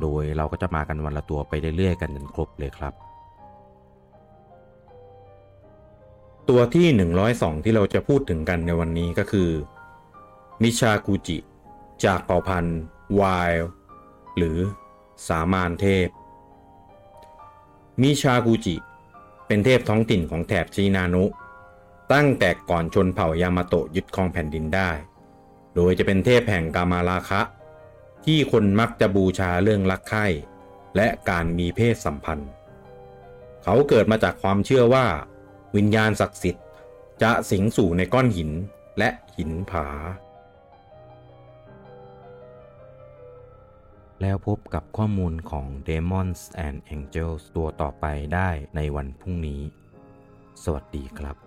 [0.00, 2.94] โดยเราก็จะมากันวันละตัวไปเรื่อยๆกันจนครบเลยครับ
[6.48, 6.86] ตัวที่
[7.26, 9.50] 102 ที่เราจะพูดถึงกันในวันนี้ก็คือ
[10.62, 11.38] มิชากุจิ
[12.04, 12.80] จากเผ่าพันธุ์
[13.20, 13.52] วาย
[14.36, 14.58] หรือ
[15.28, 16.08] สามานเทพ
[18.02, 18.76] มิชากุจิ
[19.46, 21.24] เป็นเทพท้องถิ่นของแถบชินานุ
[22.12, 24.90] ตั้งแต่ก่อนชนเผ่ายามาโตะยึดครองแผ่นดินได้
[25.74, 27.40] โดยจะเป็นเทพแห่งกามาราคะ
[28.26, 30.26] ที่คนมักจะบูชาเรื่องรักใคร่
[30.96, 32.50] และการมีเพศสัมพันธ์
[33.64, 35.06] เขาเกิดมาจากความเชื่อว่า
[35.76, 36.66] วิญญาณศักดิ์สิทธิ์
[37.22, 38.50] จะสิงสู่ในก้อนหิน
[38.98, 39.86] และหินผา
[44.22, 49.62] แล้วพบกับข้อมูลของ Demons and Angels ตัวต่อไปได้ในวันพรุ่งนี้
[50.62, 51.45] สวัสดีครับ